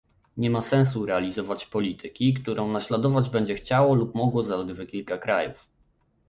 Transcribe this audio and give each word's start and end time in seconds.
Nie 0.37 0.49
ma 0.49 0.61
sensu 0.61 1.05
realizować 1.05 1.65
polityki, 1.65 2.33
którą 2.33 2.71
naśladować 2.71 3.29
będzie 3.29 3.55
chciało 3.55 3.95
lub 3.95 4.15
mogło 4.15 4.43
zaledwie 4.43 4.85
kilka 4.85 5.17
krajów 5.17 5.67